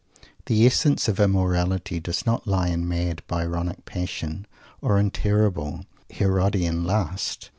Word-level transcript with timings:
The 0.47 0.65
essence 0.65 1.07
of 1.07 1.19
"immorality" 1.19 1.99
does 1.99 2.25
not 2.25 2.47
lie 2.47 2.69
in 2.69 2.87
mad 2.87 3.21
Byronic 3.27 3.85
passion, 3.85 4.47
or 4.81 4.97
in 4.97 5.11
terrible 5.11 5.85
Herodian 6.09 6.85
lust. 6.85 7.49